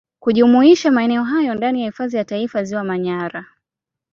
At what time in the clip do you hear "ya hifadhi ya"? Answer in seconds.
1.81-2.25